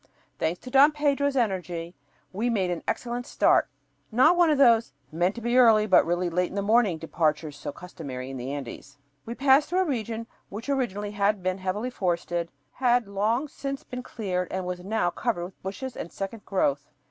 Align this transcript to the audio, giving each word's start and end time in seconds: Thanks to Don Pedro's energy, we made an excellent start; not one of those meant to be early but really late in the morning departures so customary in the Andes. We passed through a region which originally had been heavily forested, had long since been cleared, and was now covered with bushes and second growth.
Thanks 0.39 0.59
to 0.61 0.71
Don 0.71 0.93
Pedro's 0.93 1.35
energy, 1.37 1.93
we 2.33 2.49
made 2.49 2.71
an 2.71 2.81
excellent 2.87 3.27
start; 3.27 3.67
not 4.11 4.35
one 4.35 4.49
of 4.49 4.57
those 4.57 4.93
meant 5.11 5.35
to 5.35 5.41
be 5.41 5.59
early 5.59 5.85
but 5.85 6.07
really 6.07 6.27
late 6.27 6.49
in 6.49 6.55
the 6.55 6.63
morning 6.63 6.97
departures 6.97 7.55
so 7.55 7.71
customary 7.71 8.31
in 8.31 8.37
the 8.37 8.51
Andes. 8.51 8.97
We 9.27 9.35
passed 9.35 9.69
through 9.69 9.81
a 9.81 9.85
region 9.85 10.25
which 10.49 10.69
originally 10.69 11.11
had 11.11 11.43
been 11.43 11.59
heavily 11.59 11.91
forested, 11.91 12.49
had 12.71 13.07
long 13.07 13.47
since 13.47 13.83
been 13.83 14.01
cleared, 14.01 14.51
and 14.51 14.65
was 14.65 14.79
now 14.79 15.11
covered 15.11 15.43
with 15.43 15.61
bushes 15.61 15.95
and 15.95 16.11
second 16.11 16.45
growth. 16.45 16.89